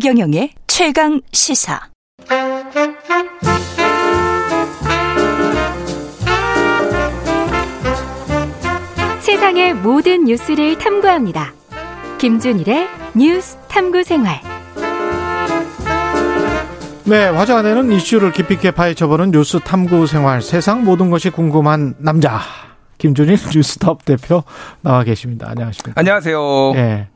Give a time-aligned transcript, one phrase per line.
[0.00, 1.80] 최경영의 최강 시사.
[9.18, 11.52] 세상의 모든 뉴스를 탐구합니다.
[12.18, 12.86] 김준일의
[13.16, 14.40] 뉴스 탐구 생활.
[17.04, 20.42] 네, 화제가 되는 이슈를 깊이 있게 파헤쳐보는 뉴스 탐구 생활.
[20.42, 22.38] 세상 모든 것이 궁금한 남자.
[22.98, 24.44] 김준일 뉴스톱 대표
[24.80, 25.48] 나와 계십니다.
[25.50, 25.98] 안녕하십니까.
[25.98, 26.72] 안녕하세요.
[26.76, 27.08] 예.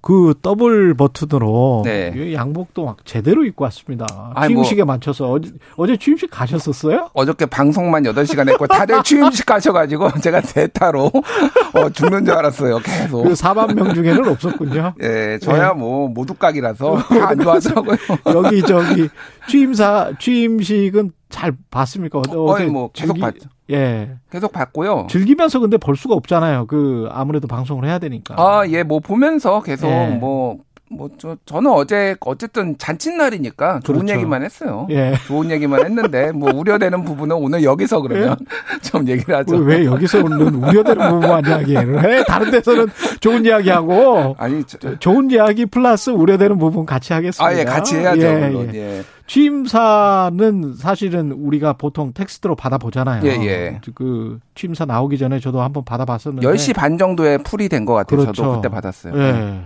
[0.00, 2.32] 그 더블 버튼으로 네.
[2.34, 4.06] 양복도 막 제대로 입고 왔습니다.
[4.34, 7.10] 아니, 뭐- 취임식에 맞춰서 어제, 어제 취임식 가셨었어요?
[7.12, 11.10] 어저께 방송만 8시간 했고 다들 취임식 가셔가지고 제가 대타로
[11.74, 12.78] 어, 죽는 줄 알았어요.
[12.80, 13.24] 계속.
[13.24, 14.94] 그 4만 명 중에는 없었군요.
[15.02, 17.96] 예, 저야 뭐 모두각이라서 다안 좋아하더라고요.
[18.34, 19.08] 여기 저기
[19.48, 22.18] 취임사 취임식은 잘 봤습니까?
[22.20, 23.48] 어제 거의 뭐 계속 봤죠.
[23.70, 24.10] 예.
[24.30, 25.06] 계속 봤고요.
[25.10, 26.66] 즐기면서 근데 볼 수가 없잖아요.
[26.66, 28.34] 그 아무래도 방송을 해야 되니까.
[28.38, 30.08] 아, 예, 뭐 보면서 계속 예.
[30.08, 30.58] 뭐,
[30.92, 34.14] 뭐, 저, 저는 어제, 어쨌든 잔칫날이니까 좋은 그렇죠.
[34.14, 34.88] 얘기만 했어요.
[34.90, 35.14] 예.
[35.28, 38.36] 좋은 얘기만 했는데, 뭐 우려되는 부분은 오늘 여기서 그러면
[38.82, 39.56] 좀 얘기를 하죠.
[39.58, 42.24] 왜 여기서는 우려되는 부분만 이야기를 해?
[42.24, 42.88] 다른 데서는
[43.20, 47.44] 좋은 이야기하고 아니, 저, 좋은 이야기 플러스 우려되는 부분 같이 하겠습니다.
[47.44, 48.26] 아, 예, 같이 해야죠.
[48.26, 48.74] 예, 물론.
[48.74, 49.02] 예.
[49.30, 49.32] 예.
[49.32, 53.22] 취임사는 사실은 우리가 보통 텍스트로 받아보잖아요.
[53.24, 53.80] 예, 예.
[53.94, 58.20] 그 취임사 나오기 전에 저도 한번 받아봤었는데 10시 반 정도에 풀이 된 것 같아요.
[58.20, 58.32] 그렇죠.
[58.42, 59.16] 저도 그때 받았어요.
[59.16, 59.60] 예.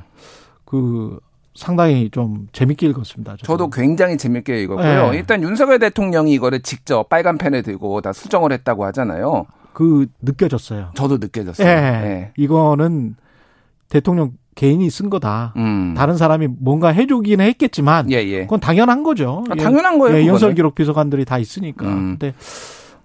[0.64, 1.18] 그
[1.54, 3.36] 상당히 좀 재밌게 읽었습니다.
[3.42, 5.10] 저도 굉장히 재밌게 읽었고요.
[5.12, 5.16] 네.
[5.18, 9.46] 일단 윤석열 대통령이 이거를 직접 빨간 펜을 들고 다 수정을 했다고 하잖아요.
[9.72, 10.90] 그 느껴졌어요.
[10.94, 11.66] 저도 느껴졌어요.
[11.66, 11.72] 예.
[11.72, 12.32] 예.
[12.36, 13.16] 이거는
[13.88, 15.52] 대통령 개인이 쓴 거다.
[15.56, 15.94] 음.
[15.96, 18.40] 다른 사람이 뭔가 해주기는 했겠지만 예, 예.
[18.42, 19.44] 그건 당연한 거죠.
[19.50, 20.26] 아, 당연한 거예요, 예.
[20.26, 21.86] 연설 기록 비서관들이 다 있으니까.
[21.86, 22.16] 음.
[22.18, 22.34] 근데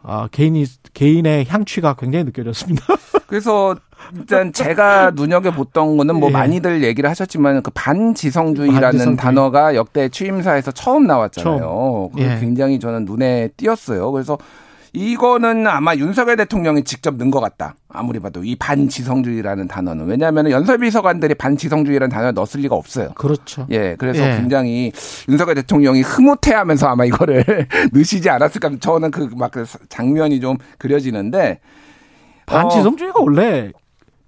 [0.01, 2.85] 아, 개인이 개인의 향취가 굉장히 느껴졌습니다.
[3.27, 3.75] 그래서
[4.15, 6.33] 일단 제가 눈여겨봤던 거는 뭐 예.
[6.33, 9.17] 많이들 얘기를 하셨지만 그 반지성주의라는 반지성주의.
[9.17, 12.09] 단어가 역대 취임사에서 처음 나왔잖아요.
[12.13, 12.39] 그게 예.
[12.39, 14.11] 굉장히 저는 눈에 띄었어요.
[14.11, 14.37] 그래서
[14.93, 17.75] 이거는 아마 윤석열 대통령이 직접 넣은 것 같다.
[17.89, 23.09] 아무리 봐도 이 반지성주의라는 단어는 왜냐하면 연설비서관들이 반지성주의라는 단어를 넣었을 리가 없어요.
[23.15, 23.67] 그렇죠.
[23.71, 24.37] 예, 그래서 예.
[24.37, 24.91] 굉장히
[25.27, 27.43] 윤석열 대통령이 흐뭇해하면서 아마 이거를
[27.93, 28.71] 넣으시지 않았을까.
[28.79, 31.59] 저는 그막그 장면이 좀 그려지는데
[32.47, 33.71] 어, 반지성주의가 원래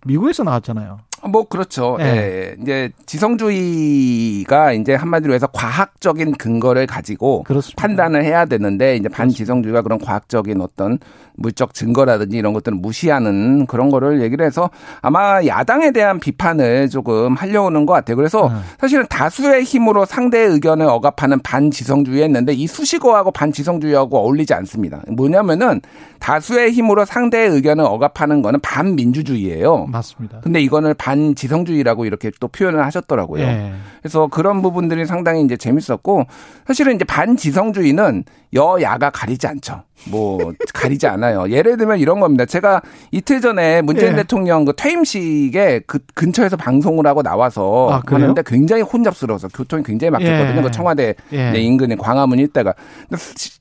[0.06, 1.00] 미국에서 나왔잖아요.
[1.28, 1.98] 뭐 그렇죠.
[2.00, 2.06] 예.
[2.06, 2.56] 예.
[2.62, 7.82] 이제 지성주의가 이제 한마디로 해서 과학적인 근거를 가지고 그렇습니다.
[7.82, 11.00] 판단을 해야 되는데 이제 반지성주의가 그런 과학적인 어떤
[11.36, 14.70] 물적 증거라든지 이런 것들을 무시하는 그런 거를 얘기를 해서
[15.02, 18.16] 아마 야당에 대한 비판을 조금 하려는 것 같아요.
[18.16, 18.62] 그래서 음.
[18.80, 25.02] 사실은 다수의 힘으로 상대의 의견을 억압하는 반지성주의였는데 이 수식어하고 반지성주의하고 어울리지 않습니다.
[25.08, 25.82] 뭐냐면은
[26.20, 29.88] 다수의 힘으로 상대의 의견을 억압하는 거는 반민주주의예요.
[29.88, 30.42] 맞습니다.
[30.42, 33.44] 근데 이거는 반 지성주의라고 이렇게 또 표현을 하셨더라고요.
[33.44, 33.74] 예.
[34.02, 36.26] 그래서 그런 부분들이 상당히 이제 재밌었고
[36.68, 38.24] 사실은 이제 반지성주의는
[38.54, 39.84] 여야가 가리지 않죠.
[40.10, 41.50] 뭐 가리지 않아요.
[41.50, 42.46] 예를 들면 이런 겁니다.
[42.46, 44.16] 제가 이틀 전에 문재인 예.
[44.18, 48.02] 대통령 그 퇴임식에 그 근처에서 방송을 하고 나와서 아?
[48.06, 50.60] 하는데 굉장히 혼잡스러워서 교통이 굉장히 막혔거든요.
[50.60, 50.62] 예.
[50.62, 51.52] 그 청와대 예.
[51.52, 52.74] 네, 인근의 광화문 일대가.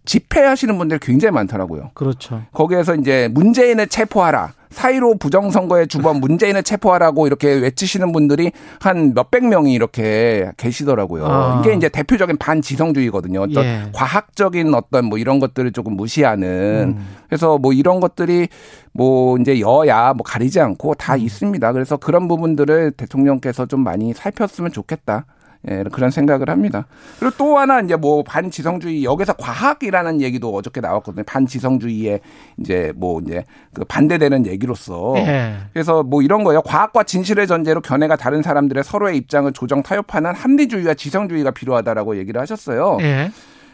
[0.04, 1.90] 집회하시는 분들이 굉장히 많더라고요.
[1.94, 2.42] 그렇죠.
[2.52, 4.52] 거기에서 이제 문재인을 체포하라.
[4.70, 11.26] 사이로 부정선거의 주범 문재인을 체포하라고 이렇게 외치시는 분들이 한 몇백 명이 이렇게 계시더라고요.
[11.26, 11.60] 아.
[11.60, 13.42] 이게 이제 대표적인 반지성주의거든요.
[13.42, 13.82] 어떤 예.
[13.92, 16.96] 과학적인 어떤 뭐 이런 것들을 조금 무시하는.
[16.96, 17.06] 음.
[17.28, 18.48] 그래서 뭐 이런 것들이
[18.92, 21.20] 뭐 이제 여야 뭐 가리지 않고 다 음.
[21.20, 21.72] 있습니다.
[21.72, 25.26] 그래서 그런 부분들을 대통령께서 좀 많이 살폈으면 좋겠다.
[25.68, 26.86] 예, 그런 생각을 합니다.
[27.18, 31.22] 그리고 또 하나 이제 뭐 반지성주의 여기서 과학이라는 얘기도 어저께 나왔거든요.
[31.24, 32.20] 반지성주의에
[32.58, 33.44] 이제 뭐 이제
[33.74, 35.56] 그 반대되는 얘기로서 예.
[35.72, 36.62] 그래서 뭐 이런 거예요.
[36.62, 42.96] 과학과 진실의 전제로 견해가 다른 사람들의 서로의 입장을 조정 타협하는 합리주의와 지성주의가 필요하다라고 얘기를 하셨어요.
[43.02, 43.30] 예.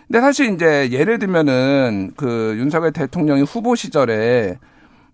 [0.09, 4.57] 근데 사실 이제 예를 들면은 그 윤석열 대통령이 후보 시절에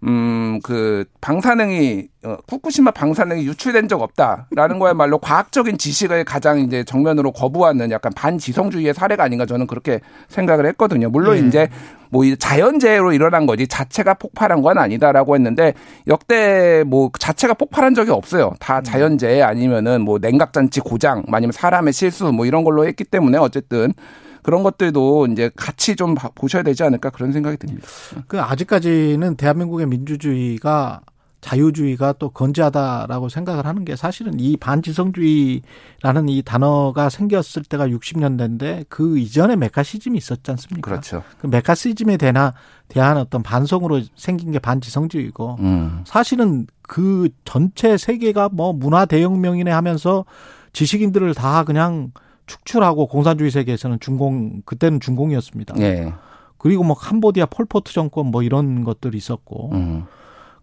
[0.05, 7.31] 음, 그 방사능이 어, 후쿠시마 방사능이 유출된 적 없다라는 거야말로 과학적인 지식을 가장 이제 정면으로
[7.33, 11.09] 거부하는 약간 반지성주의의 사례가 아닌가 저는 그렇게 생각을 했거든요.
[11.09, 11.47] 물론 예.
[11.47, 11.69] 이제
[12.11, 15.73] 뭐이 자연재해로 일어난 거지 자체가 폭발한 건 아니다라고 했는데
[16.09, 18.53] 역대 뭐 자체가 폭발한 적이 없어요.
[18.59, 18.85] 다 음.
[18.85, 23.95] 자연재해 아니면은 뭐 냉각장치 고장 아니면 사람의 실수 뭐 이런 걸로 했기 때문에 어쨌든
[24.43, 27.87] 그런 것들도 이제 같이 좀 봐- 보셔야 되지 않을까 그런 생각이 듭니다.
[28.27, 31.01] 그 아직까지는 대한민국의 민주주의가
[31.41, 39.19] 자유주의가 또 건재하다라고 생각을 하는 게 사실은 이 반지성주의라는 이 단어가 생겼을 때가 60년대인데 그
[39.19, 40.89] 이전에 메카시즘이 있었지 않습니까?
[40.91, 41.23] 그렇죠.
[41.39, 42.53] 그 메카시즘에 대한
[42.89, 46.05] 대한 어떤 반성으로 생긴 게 반지성주의고 음.
[46.07, 50.25] 사실은 그 전체 세계가 뭐 문화 대혁명이네 하면서
[50.73, 52.13] 지식인들을 다 그냥
[52.47, 55.75] 축출하고 공산주의 세계에서는 중공 그때는 중공이었습니다.
[55.81, 56.13] 예.
[56.59, 60.05] 그리고 뭐 캄보디아 폴포트 정권 뭐 이런 것들이 있었고 음.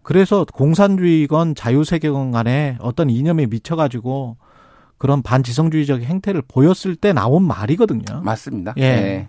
[0.02, 4.36] 그래서 공산주의건 자유세계건 간에 어떤 이념에 미쳐가지고
[4.98, 8.22] 그런 반지성주의적 행태를 보였을 때 나온 말이거든요.
[8.22, 8.74] 맞습니다.
[8.78, 8.82] 예.
[8.82, 9.28] 예.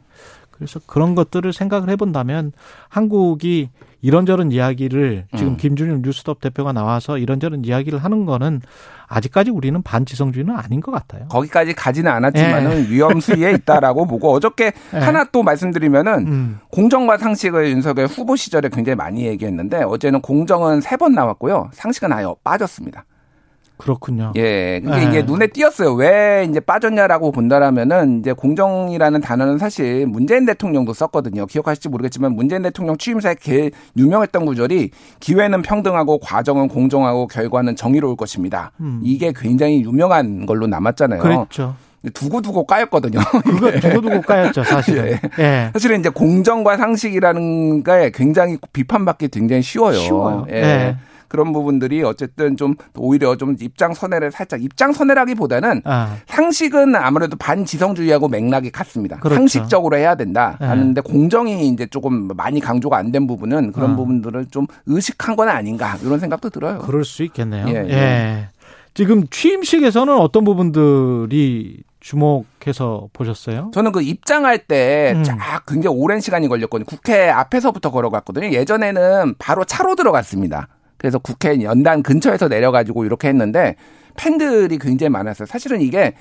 [0.49, 2.51] 그래서 그런 것들을 생각을 해본다면
[2.87, 3.69] 한국이
[4.01, 5.57] 이런저런 이야기를 지금 음.
[5.57, 8.61] 김준일 뉴스톱 대표가 나와서 이런저런 이야기를 하는 거는
[9.07, 11.27] 아직까지 우리는 반지성주의는 아닌 것 같아요.
[11.27, 14.97] 거기까지 가지는 않았지만은 위험 수위에 있다라고 보고 어저께 예.
[14.97, 16.59] 하나 또 말씀드리면은 음.
[16.69, 21.69] 공정과 상식을 윤석열 후보 시절에 굉장히 많이 얘기했는데 어제는 공정은 세 번 나왔고요.
[21.73, 23.05] 상식은 아예 빠졌습니다.
[23.81, 24.31] 그렇군요.
[24.35, 24.79] 예.
[24.79, 25.03] 그게 네.
[25.05, 25.93] 이게 눈에 띄었어요.
[25.93, 31.47] 왜 이제 빠졌냐라고 본다라면은 이제 공정이라는 단어는 사실 문재인 대통령도 썼거든요.
[31.47, 38.71] 기억하실지 모르겠지만 문재인 대통령 취임사에 제일 유명했던 구절이 기회는 평등하고 과정은 공정하고 결과는 정의로울 것입니다.
[38.79, 39.01] 음.
[39.03, 41.21] 이게 굉장히 유명한 걸로 남았잖아요.
[41.21, 41.75] 그랬죠.
[42.13, 43.19] 두고두고 까였거든요.
[43.43, 45.17] 그거 두고두고 까였죠, 사실은.
[45.39, 45.69] 예.
[45.73, 49.97] 사실은 이제 공정과 상식이라는 게 굉장히 비판받기 굉장히 쉬워요.
[49.97, 50.45] 쉬워요.
[50.49, 50.55] 예.
[50.55, 50.95] 예.
[51.31, 58.27] 그런 부분들이 어쨌든 좀 오히려 좀 입장 선회를 살짝 입장 선회라기보다는 아, 상식은 아무래도 반지성주의하고
[58.27, 59.17] 맥락이 같습니다.
[59.19, 59.35] 그렇죠.
[59.35, 60.67] 상식적으로 해야 된다 네.
[60.67, 63.95] 하는데 공정이 이제 조금 많이 강조가 안 된 부분은 그런 아.
[63.97, 66.79] 부분들을 좀 의식한 건 아닌가 이런 생각도 들어요.
[66.79, 67.67] 그럴 수 있겠네요.
[67.67, 67.91] 예, 예.
[67.91, 68.47] 예.
[68.93, 73.71] 지금 취임식에서는 어떤 부분들이 주목해서 보셨어요?
[73.73, 75.23] 저는 그 입장할 때 음.
[75.23, 76.85] 쫙 굉장히 오랜 시간이 걸렸거든요.
[76.85, 78.51] 국회 앞에서부터 걸어갔거든요.
[78.51, 80.67] 예전에는 바로 차로 들어갔습니다.
[81.01, 83.75] 그래서 국회 연단 근처에서 내려가지고 이렇게 했는데
[84.15, 85.47] 팬들이 굉장히 많았어요.
[85.47, 86.13] 사실은 이게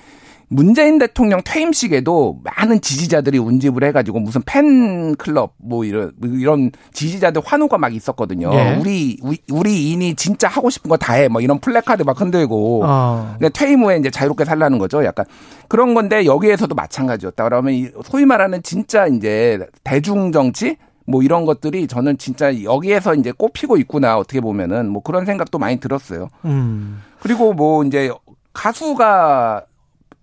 [0.53, 7.93] 문재인 대통령 퇴임식에도 많은 지지자들이 운집을 해가지고 무슨 팬클럽 뭐 이런 이런 지지자들 환호가 막
[7.93, 8.49] 있었거든요.
[8.53, 8.75] 예.
[8.77, 11.27] 우리 우리- 우리 이니 진짜 하고 싶은 거 다 해.
[11.29, 13.37] 뭐 이런 플래카드 막 흔들고 어.
[13.53, 15.05] 퇴임 후에 이제 자유롭게 살라는 거죠.
[15.05, 15.25] 약간
[15.69, 17.43] 그런 건데 여기에서도 마찬가지였다.
[17.45, 20.75] 그러면 이 소위 말하는 진짜 이제 대중 정치
[21.05, 25.79] 뭐 이런 것들이 저는 진짜 여기에서 이제 꼽히고 있구나 어떻게 보면은 뭐 그런 생각도 많이
[25.79, 26.29] 들었어요.
[26.45, 27.01] 음.
[27.19, 28.11] 그리고 뭐 이제
[28.53, 29.65] 가수가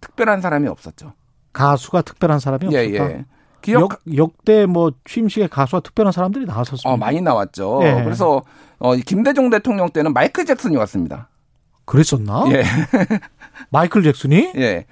[0.00, 1.12] 특별한 사람이 없었죠.
[1.52, 3.10] 가수가 특별한 사람이 예, 없었다.
[3.12, 3.24] 예.
[3.60, 6.88] 기억 역, 역대 뭐 취임식에 가수가 특별한 사람들이 나왔었습니다.
[6.88, 7.80] 어, 많이 나왔죠.
[7.82, 8.02] 예.
[8.04, 8.42] 그래서
[8.78, 11.28] 어, 김대중 대통령 때는 마이클 잭슨이 왔습니다.
[11.84, 12.44] 그랬었나?
[12.50, 12.62] 예.
[13.70, 14.52] 마이클 잭슨이?
[14.56, 14.86] 예.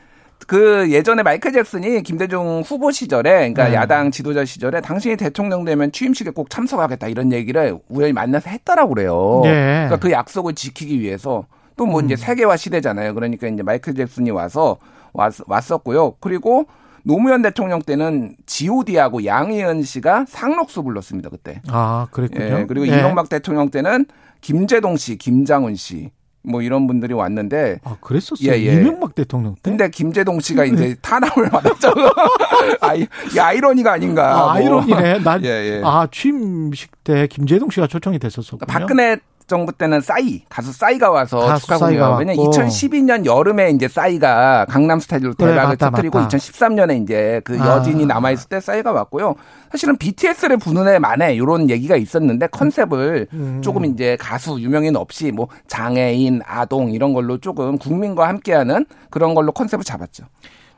[0.46, 3.74] 그 예전에 마이클 잭슨이 김대중 후보 시절에 그러니까 네.
[3.74, 9.42] 야당 지도자 시절에 당신이 대통령 되면 취임식에 꼭 참석하겠다 이런 얘기를 우연히 만나서 했다라고 그래요.
[9.44, 9.50] 예.
[9.50, 11.46] 그러니까 그 약속을 지키기 위해서
[11.76, 12.16] 또뭐 이제 음.
[12.16, 13.14] 세계화 시대잖아요.
[13.14, 14.78] 그러니까 이제 마이클 잭슨이 와서
[15.12, 16.16] 왔, 왔었고요.
[16.20, 16.66] 그리고
[17.02, 21.60] 노무현 대통령 때는 G.O.D하고 양희은 씨가 상록수 불렀습니다 그때.
[21.68, 22.60] 아, 그랬군요.
[22.60, 22.98] 예, 그리고 예.
[22.98, 24.06] 이명박 대통령 때는
[24.40, 26.10] 김재동 씨, 김장훈 씨,
[26.46, 28.52] 뭐 이런 분들이 왔는데 아, 그랬었어요.
[28.52, 28.74] 예, 예.
[28.74, 29.70] 이명박 대통령 때?
[29.70, 30.68] 근데 김재동 씨가 네.
[30.68, 31.92] 이제 탄압을 받았죠.
[32.80, 34.32] 아이, 이 아이러니가 아닌가.
[34.32, 34.50] 아, 뭐.
[34.52, 35.18] 아이러니네.
[35.20, 35.82] 난, 예, 예.
[35.84, 38.66] 아, 취임식 때 김재동 씨가 초청이 됐었었군요.
[38.68, 42.02] 박근혜 정부 때는 싸이 가수 싸이가 와서 가수 축하 공연.
[42.02, 42.24] 왔고.
[42.24, 46.36] 2012년 여름에 이제 싸이가 강남 스타일로 그래, 대박을 맞다, 터뜨리고 맞다.
[46.36, 47.76] 2013년에 이제 그 아.
[47.76, 49.34] 여진이 남아 있을 때 싸이가 왔고요.
[49.70, 53.60] 사실은 BTS를 부는 애 만에 이런 얘기가 있었는데 컨셉을 음.
[53.62, 59.52] 조금 이제 가수 유명인 없이 뭐 장애인, 아동 이런 걸로 조금 국민과 함께하는 그런 걸로
[59.52, 60.24] 컨셉을 잡았죠.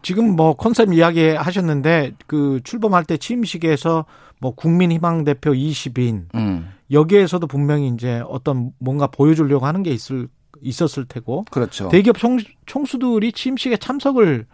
[0.03, 4.05] 지금 뭐 컨셉 이야기 하셨는데 그 출범할 때 취임식에서
[4.41, 6.73] 뭐 국민희망 대표 20인 음.
[6.91, 10.29] 여기에서도 분명히 이제 어떤 뭔가 보여주려고 하는 게 있을
[10.61, 11.89] 있었을 테고 그렇죠.
[11.89, 14.47] 대기업 총, 총수들이 취임식에 참석을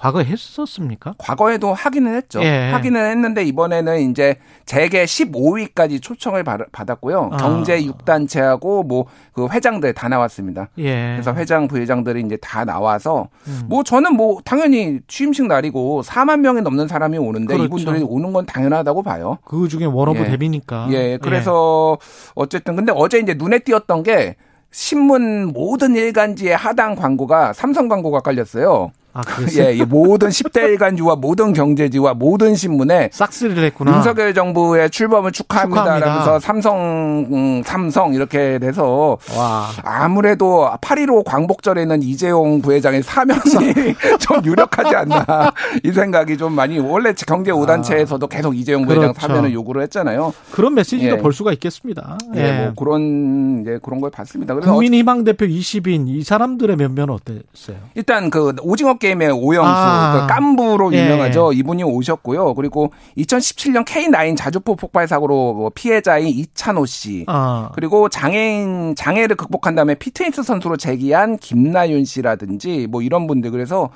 [0.00, 1.14] 과거에 했었습니까?
[1.18, 2.42] 과거에도 하기는 했죠.
[2.42, 2.70] 예.
[2.72, 7.30] 하기는 했는데 이번에는 이제 재계 15위까지 초청을 받- 받았고요.
[7.32, 7.36] 아.
[7.36, 10.68] 경제 6단체하고 뭐 그 회장들 다 나왔습니다.
[10.78, 11.12] 예.
[11.14, 13.62] 그래서 회장 부회장들이 이제 다 나와서 음.
[13.68, 17.64] 뭐 저는 뭐 당연히 취임식 날이고 4만 명이 넘는 사람이 오는데 그렇죠.
[17.78, 19.38] 이분들이 오는 건 당연하다고 봐요.
[19.44, 20.24] 그 중에 one of 예.
[20.24, 20.88] them이니까.
[20.90, 21.96] 예, 그래서
[22.34, 24.36] 어쨌든 근데 어제 이제 눈에 띄었던 게
[24.72, 28.92] 신문 모든 일간지의 하단 광고가 삼성 광고가 깔렸어요.
[29.12, 29.22] 아?
[29.58, 33.96] 예, 이 모든 10대 일간지와 모든 경제지와 모든 신문에 싹쓸이를 했구나.
[33.96, 35.82] 윤석열 정부의 출범을 축하합니다.
[35.82, 36.06] 축하합니다.
[36.06, 39.68] 라면서 삼성, 음, 삼성 이렇게 돼서 와.
[39.82, 43.40] 아무래도 8.15 광복절에는 이재용 부회장의 사면이
[44.20, 45.52] 좀 유력하지 않나
[45.84, 49.12] 이 생각이 좀 많이 원래 경제 5단체에서도 계속 이재용 부회장 아.
[49.12, 49.26] 그렇죠.
[49.26, 50.32] 사면을 요구를 했잖아요.
[50.52, 51.18] 그런 메시지도 예.
[51.18, 52.18] 볼 수가 있겠습니다.
[52.34, 54.54] 예, 뭐 그런 이제 그런 걸 봤습니다.
[54.54, 57.76] 그래서 국민희망 대표 20인 이 사람들의 면면은 어땠어요?
[57.94, 60.12] 일단 그 오징어 게임의 오영수 아.
[60.28, 61.04] 그 깐부로 예.
[61.04, 61.52] 유명하죠.
[61.52, 62.54] 이분이 오셨고요.
[62.54, 67.24] 그리고 2017년 K9 자주포 폭발 사고로 뭐 피해자인 이찬호 씨.
[67.26, 73.90] 아, 그리고 장애인 장애를 극복한 다음에 피트니스 선수로 재기한 김나윤 씨라든지 뭐 이런 분들 그래서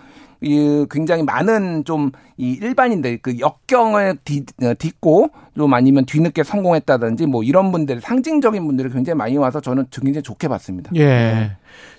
[0.45, 7.27] 이 굉장히 많은 좀 이 일반인들 그 역경을 뒤, 어, 딛고 좀 아니면 뒤늦게 성공했다든지
[7.27, 10.91] 뭐 이런 분들 상징적인 분들이 굉장히 많이 와서 저는 굉장히 좋게 봤습니다.
[10.97, 11.53] 예.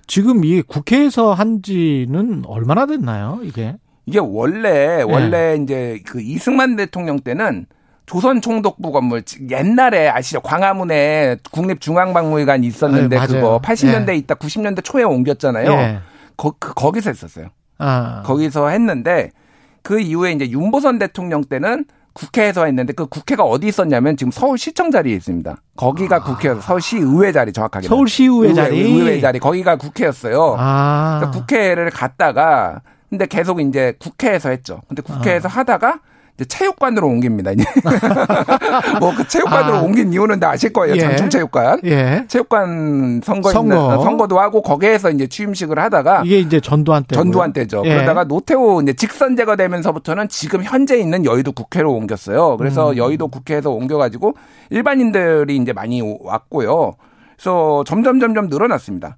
[0.07, 3.75] 지금 이 국회에서 한 지는 얼마나 됐나요, 이게?
[4.05, 7.65] 이게 원래 원래 이제 그 이승만 대통령 때는
[8.05, 13.27] 조선 총독부 건물 옛날에 아시죠 광화문에 국립중앙박물관이 있었는데 네, 맞아요.
[13.29, 14.15] 그거 80년대 예.
[14.17, 15.71] 있다 90년대 초에 옮겼잖아요.
[15.71, 15.99] 예.
[16.37, 17.47] 거, 그, 거기서 했었어요.
[17.77, 18.23] 아.
[18.25, 19.31] 거기서 했는데
[19.81, 25.13] 그 이후에 이제 윤보선 대통령 때는 국회에서 했는데 그 국회가 어디 있었냐면 지금 서울시청 자리에
[25.15, 25.57] 있습니다.
[25.75, 27.87] 거기가 국회여서 서울시의회 자리 정확하게.
[27.87, 27.89] 아.
[27.89, 28.79] 서울시의회 자리.
[28.79, 30.55] 의회 자리 거기가 국회였어요.
[30.57, 31.17] 아.
[31.19, 34.81] 그러니까 국회를 갔다가 근데 계속 이제 국회에서 했죠.
[34.87, 35.51] 근데 국회에서 아.
[35.51, 35.99] 하다가
[36.35, 37.51] 이제 체육관으로 옮깁니다.
[37.51, 37.63] 이제
[38.99, 39.81] 뭐 그 체육관으로 아.
[39.81, 40.95] 옮긴 이유는 다 아실 거예요.
[40.95, 40.99] 예.
[40.99, 41.79] 장충체육관.
[41.85, 42.25] 예.
[42.27, 43.75] 체육관 선거, 선거.
[43.75, 47.15] 있는 선거도 하고 거기에서 이제 취임식을 하다가 이게 이제 전두환 때.
[47.15, 47.83] 전두환 때죠.
[47.85, 47.89] 예.
[47.93, 52.57] 그러다가 노태우 이제 직선 제거되면서부터는 지금 현재 있는 여의도 국회로 옮겼어요.
[52.57, 52.97] 그래서 음.
[52.97, 54.33] 여의도 국회에서 옮겨가지고
[54.71, 56.95] 일반인들이 이제 많이 왔고요.
[57.37, 59.17] 그래서 점점 점점 늘어났습니다.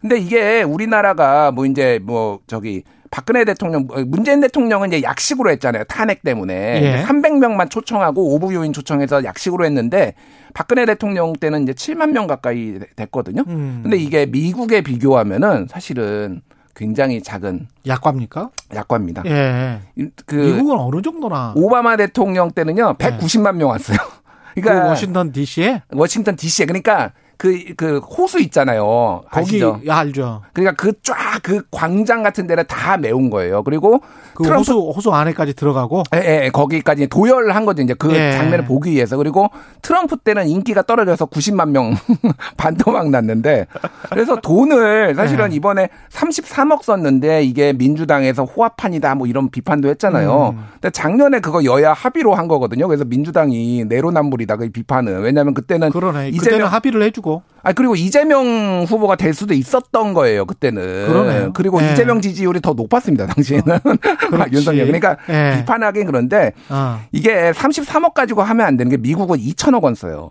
[0.00, 5.84] 근데 이게 우리나라가 뭐 이제 뭐 저기 박근혜 대통령, 문재인 대통령은 이제 약식으로 했잖아요.
[5.84, 6.54] 탄핵 때문에.
[6.82, 7.04] 예.
[7.04, 10.14] 300명만 초청하고 오부 요인 초청해서 약식으로 했는데
[10.54, 13.44] 박근혜 대통령 때는 이제 7만 명 가까이 됐거든요.
[13.48, 13.80] 음.
[13.82, 16.42] 근데 이게 미국에 비교하면은 사실은
[16.74, 18.50] 굉장히 작은 약과입니까?
[18.74, 19.24] 약과입니다.
[19.26, 19.80] 예.
[20.26, 21.54] 그 미국은 어느 정도나?
[21.56, 23.98] 오바마 대통령 때는요, 190만 명 왔어요.
[24.54, 29.22] 그 그러니까 워싱턴 D.C.에 워싱턴 D.C.에 그러니까 그, 그 호수 있잖아요.
[29.30, 29.80] 거기 아시죠?
[29.86, 30.42] 야, 알죠.
[30.52, 33.62] 그러니까 그 쫙 그 광장 같은 데를 다 메운 거예요.
[33.62, 34.00] 그리고
[34.34, 37.82] 그 트럼프 호수 호수 안에까지 들어가고 예, 예, 거기까지 도열한 거죠.
[37.82, 38.32] 이제 그 예.
[38.32, 39.16] 장면을 보기 위해서.
[39.16, 39.48] 그리고
[39.82, 41.94] 트럼프 때는 인기가 떨어져서 90만 명
[42.56, 43.66] 반토막 났는데
[44.10, 45.56] 그래서 돈을 사실은 예.
[45.56, 50.54] 이번에 33억 썼는데 이게 민주당에서 호화판이다 뭐 이런 비판도 했잖아요.
[50.56, 50.64] 음.
[50.74, 52.86] 근데 작년에 그거 여야 합의로 한 거거든요.
[52.88, 55.20] 그래서 민주당이 내로남불이다 그 비판은.
[55.20, 56.32] 왜냐하면 그때는 그러네.
[56.32, 57.27] 그때는 합의를 해주고
[57.62, 61.06] 아 그리고 이재명 후보가 될 수도 있었던 거예요 그때는.
[61.08, 61.52] 그러네요.
[61.52, 61.92] 그리고 예.
[61.92, 63.78] 이재명 지지율이 더 높았습니다 당시에는
[64.30, 64.54] 그렇지.
[64.54, 64.86] 윤석열.
[64.86, 65.58] 그러니까 예.
[65.58, 67.00] 비판하긴 그런데 어.
[67.12, 70.30] 이게 33억 가지고 하면 안 되는 게 미국은 2천억 원 써요.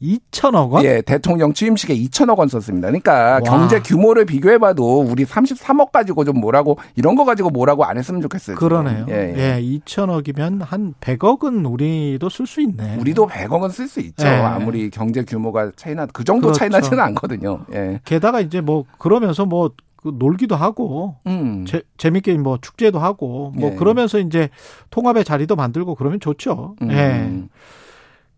[0.00, 0.84] 2천억 원?
[0.84, 2.88] 예, 대통령 취임식에 2천억 원 썼습니다.
[2.88, 3.40] 그러니까 와.
[3.40, 8.56] 경제 규모를 비교해봐도 우리 33억 가지고 좀 뭐라고 이런 거 가지고 뭐라고 안 했으면 좋겠어요.
[8.56, 9.06] 그러네요.
[9.08, 9.60] 예, 예, 예.
[9.60, 12.96] 2천억이면 한 100억은 우리도 쓸 수 있네.
[12.98, 14.26] 우리도 100억은 쓸 수 있죠.
[14.26, 14.30] 예.
[14.30, 16.58] 아무리 경제 규모가 차이나 그 정도 그렇죠.
[16.58, 17.64] 차이 나지는 않거든요.
[17.74, 18.00] 예.
[18.04, 21.64] 게다가 이제 뭐 그러면서 뭐그 놀기도 하고 음.
[21.66, 23.74] 재, 재밌게 뭐 축제도 하고 뭐 예.
[23.76, 24.48] 그러면서 이제
[24.90, 26.76] 통합의 자리도 만들고 그러면 좋죠.
[26.82, 26.90] 음.
[26.92, 27.48] 예.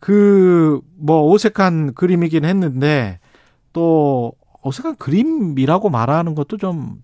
[0.00, 3.18] 그 뭐 어색한 그림이긴 했는데
[3.72, 7.02] 또 어색한 그림이라고 말하는 것도 좀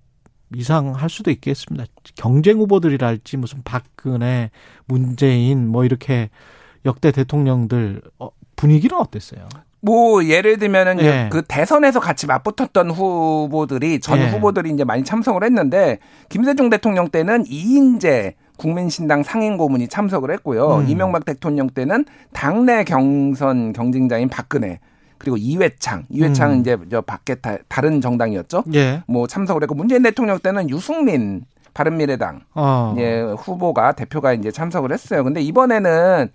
[0.55, 1.87] 이상할 수도 있겠습니다.
[2.15, 4.51] 경쟁 후보들이랄지 무슨 박근혜,
[4.85, 6.31] 문재인 뭐 이렇게
[6.85, 9.49] 역대 대통령들 어, 분위기는 어땠어요?
[9.81, 11.29] 뭐 예를 들면은 예.
[11.31, 14.29] 그 대선에서 같이 맞붙었던 후보들이 전 예.
[14.29, 15.99] 후보들이 이제 많이 참석을 했는데
[16.29, 20.79] 김대중 대통령 때는 이인재 국민신당 상임 고문이 참석을 했고요.
[20.79, 20.89] 음.
[20.89, 24.81] 이명박 대통령 때는 당내 경선 경쟁자인 박근혜
[25.19, 26.61] 그리고 이회창, 이회창은 음.
[26.61, 28.65] 이제 저 밖에 다, 다른 정당이었죠.
[28.75, 29.03] 예.
[29.07, 31.45] 뭐 참석을 했고 문재인 대통령 때는 유승민
[31.75, 32.95] 바른미래당 어.
[32.99, 35.23] 예, 후보가 대표가 이제 참석을 했어요.
[35.25, 36.31] 근데 이번에는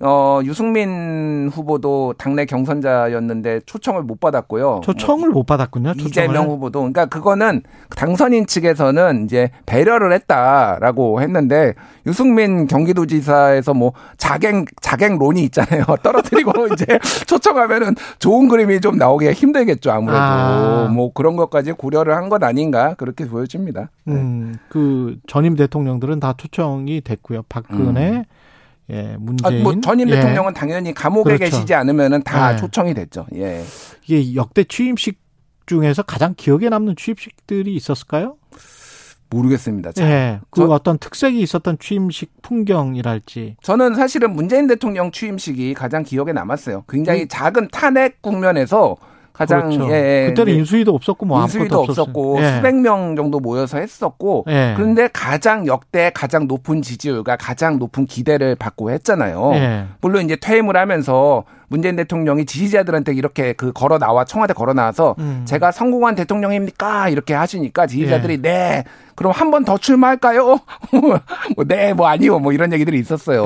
[0.00, 4.82] 어 유승민 후보도 당내 경선자였는데 초청을 못 받았고요.
[4.84, 5.94] 초청을 못 받았군요.
[5.94, 6.08] 초청을.
[6.08, 7.62] 이재명 후보도 그러니까 그거는
[7.96, 11.74] 당선인 측에서는 이제 배려를 했다라고 했는데
[12.06, 15.84] 유승민 경기도지사에서 뭐 자객 자객론이 있잖아요.
[16.04, 16.86] 떨어뜨리고 이제
[17.26, 19.90] 초청하면은 좋은 그림이 좀 나오기가 힘들겠죠.
[19.90, 20.88] 아무래도 아.
[20.92, 23.88] 뭐 그런 것까지 고려를 한 것 아닌가 그렇게 보여집니다.
[24.04, 24.12] 네.
[24.14, 27.42] 음, 그 전임 대통령들은 다 초청이 됐고요.
[27.48, 28.26] 박근혜,
[28.90, 29.62] 예, 아, 문재인.
[29.62, 30.14] 뭐 전임 예.
[30.16, 31.56] 대통령은 당연히 감옥에 그렇죠.
[31.56, 32.56] 계시지 않으면은 다 예.
[32.56, 33.26] 초청이 됐죠.
[33.34, 33.62] 예.
[34.06, 35.18] 이게 역대 취임식
[35.66, 38.36] 중에서 가장 기억에 남는 취임식들이 있었을까요?
[39.30, 39.92] 모르겠습니다.
[39.92, 40.40] 자, 예.
[40.50, 43.56] 그 저- 어떤 특색이 있었던 취임식 풍경이랄지.
[43.62, 46.84] 저는 사실은 문재인 대통령 취임식이 가장 기억에 남았어요.
[46.88, 47.28] 굉장히 음.
[47.28, 48.96] 작은 탄핵 국면에서
[49.32, 49.88] 가장 그렇죠.
[49.92, 50.58] 예, 예, 그때는 네.
[50.58, 51.80] 인수위도 없었고 뭐 인수위도.
[51.80, 52.56] 없었고 예.
[52.56, 54.74] 수백 명 정도 모여서 했었고 예.
[54.76, 59.52] 그런데 가장 역대 가장 높은 지지율과 가장 높은 기대를 받고 했잖아요.
[59.54, 59.84] 예.
[60.00, 65.42] 물론 이제 퇴임을 하면서 문재인 대통령이 지지자들한테 이렇게 그 걸어 나와 청와대 걸어 나와서 음.
[65.44, 70.58] 제가 성공한 대통령입니까 이렇게 하시니까 지지자들이 네 그럼 한 번 더 출마할까요?
[71.56, 73.44] 뭐네뭐 아니요 뭐 이런 얘기들이 있었어요.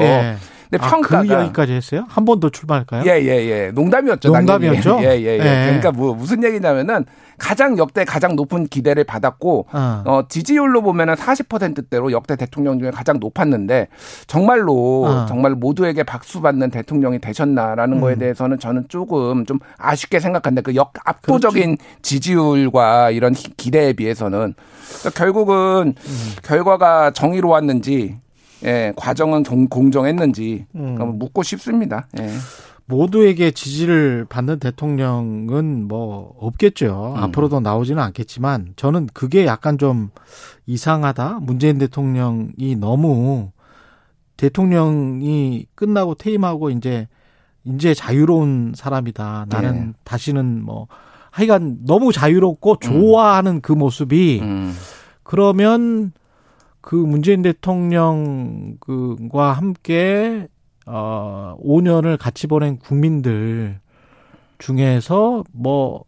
[0.73, 0.77] 예.
[0.79, 2.05] 근데 아, 평가가 그 이야기까지 했어요?
[2.09, 3.03] 한 번 더 출발할까요?
[3.07, 3.29] 예, 예,
[3.67, 3.71] 예.
[3.75, 4.31] 농담이었죠.
[4.31, 4.97] 농담이었죠?
[4.97, 5.05] 당연히.
[5.07, 5.39] 예, 예, 예.
[5.39, 5.65] 예.
[5.67, 7.05] 그러니까 뭐 무슨 얘기냐면은
[7.39, 10.03] 가장 역대 가장 높은 기대를 받았고 어.
[10.07, 13.89] 어, 지지율로 보면은 40%대로 역대 대통령 중에 가장 높았는데
[14.27, 15.27] 정말로 어.
[15.27, 18.19] 정말 모두에게 박수 받는 대통령이 되셨나라는 거에 음.
[18.21, 24.55] 대해서는 저는 조금 좀 아쉽게 생각하는데 그역 압도적인 지지율과 이런 기- 기대에 비해서는
[25.01, 26.33] 그러니까 결국은 음.
[26.45, 28.17] 결과가 정의로웠는지
[28.65, 31.19] 예, 과정은 공- 공정했는지 음.
[31.19, 32.07] 묻고 싶습니다.
[32.21, 32.29] 예.
[32.87, 37.15] 모두에게 지지를 받는 대통령은 뭐 없겠죠.
[37.17, 37.23] 음.
[37.23, 40.11] 앞으로도 나오지는 않겠지만 저는 그게 약간 좀
[40.67, 41.41] 이상하다.
[41.43, 43.51] 문재인 대통령이 너무
[44.37, 47.09] 대통령이 끝나고 퇴임하고 이제
[47.65, 49.47] 이제 자유로운 사람이다.
[49.49, 49.93] 나는 네.
[50.05, 50.89] 다시는 뭐
[51.31, 54.75] 하여간 너무 자유롭고 좋아하는 그 모습이 음.
[55.23, 56.13] 그러면
[56.83, 60.49] 그 문재인 대통령과 함께
[60.85, 63.81] 어 5년을 같이 보낸 국민들
[64.59, 66.05] 중에서 뭐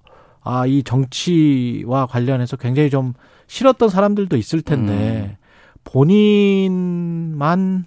[0.46, 3.14] 아 이 정치와 관련해서 굉장히 좀
[3.46, 5.38] 싫었던 사람들도 있을 텐데
[5.84, 7.86] 본인만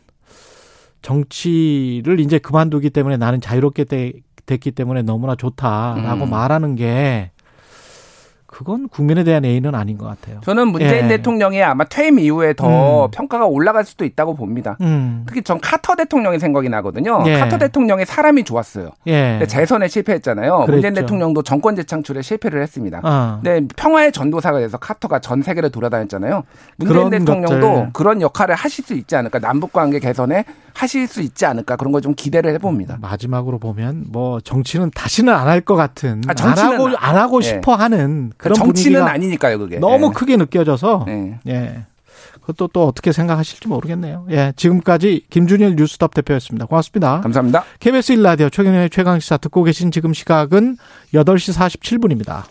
[1.04, 4.14] 정치를 이제 그만두기 때문에 나는 자유롭게 되-
[4.48, 6.30] 됐기 때문에 너무나 좋다라고 음.
[6.32, 7.30] 말하는 게
[8.58, 10.40] 그건 국민에 대한 예의는 아닌 것 같아요.
[10.42, 11.08] 저는 문재인 예.
[11.10, 13.12] 대통령이 아마 퇴임 이후에 더 음.
[13.12, 14.78] 평가가 올라갈 수도 있다고 봅니다.
[14.82, 15.26] 음.
[15.28, 17.24] 특히 전 카터 대통령이 생각이 나거든요.
[17.28, 17.38] 예.
[17.38, 18.90] 카터 대통령이 사람이 좋았어요.
[19.06, 19.46] 예.
[19.48, 20.62] 재선에 실패했잖아요.
[20.62, 20.72] 그랬죠.
[20.72, 23.02] 문재인 대통령도 정권 재창출에 실패를 했습니다.
[23.04, 23.40] 어.
[23.44, 26.44] 근데 평화의 전도사가 돼서 카터가 전 세계를 돌아다녔잖아요.
[26.78, 27.90] 문재인 대통령도 것들.
[27.94, 29.38] 그런 역할을 하실 수 있지 않을까.
[29.38, 30.46] 남북 관계 개선에
[30.78, 31.76] 하실 수 있지 않을까.
[31.76, 32.98] 그런 걸 좀 기대를 해봅니다.
[33.02, 37.16] 마지막으로 보면 뭐 정치는 다시는 안 할 것 같은 아, 정치는 안 하고 아- 안
[37.18, 37.46] 하고 예.
[37.48, 39.80] 싶어 하는 그런 정치는 아니니까요, 그게.
[39.80, 40.12] 너무 예.
[40.14, 41.40] 크게 느껴져서 예.
[41.48, 41.86] 예.
[42.42, 44.26] 그것도 또 어떻게 생각하실지 모르겠네요.
[44.30, 44.54] 예.
[44.56, 46.66] 지금까지 김준일 뉴스톱 대표였습니다.
[46.66, 47.20] 고맙습니다.
[47.22, 47.64] 감사합니다.
[47.80, 50.78] KBS 1라디오 최경영의 최강시사 듣고 계신 지금 시각은
[51.14, 52.44] 8시 47분입니다.